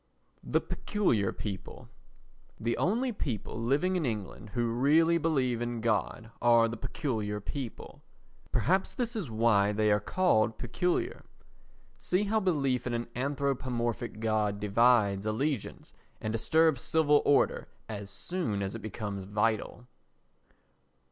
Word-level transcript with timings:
The 0.43 0.61
Peculiar 0.61 1.31
People 1.31 1.87
The 2.59 2.75
only 2.77 3.11
people 3.11 3.71
in 3.71 4.03
England 4.03 4.49
who 4.55 4.65
really 4.71 5.19
believe 5.19 5.61
in 5.61 5.79
God 5.79 6.31
are 6.41 6.67
the 6.67 6.75
Peculiar 6.75 7.39
People. 7.39 8.01
Perhaps 8.51 8.95
that 8.95 9.15
is 9.15 9.29
why 9.29 9.71
they 9.71 9.91
are 9.91 9.99
called 9.99 10.57
peculiar. 10.57 11.23
See 11.97 12.23
how 12.23 12.39
belief 12.39 12.87
in 12.87 12.95
an 12.95 13.09
anthropomorphic 13.15 14.19
God 14.19 14.59
divides 14.59 15.27
allegiance 15.27 15.93
and 16.19 16.33
disturbs 16.33 16.81
civil 16.81 17.21
order 17.23 17.67
as 17.87 18.09
soon 18.09 18.63
as 18.63 18.73
it 18.73 18.81
becomes 18.81 19.25
vital. 19.25 19.85